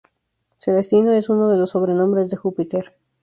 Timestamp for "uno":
1.29-1.47